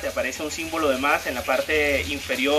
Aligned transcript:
te 0.00 0.08
aparece 0.08 0.42
un 0.42 0.50
símbolo 0.50 0.88
de 0.88 0.96
más 0.96 1.26
en 1.26 1.34
la 1.34 1.42
parte 1.42 2.02
inferior. 2.08 2.54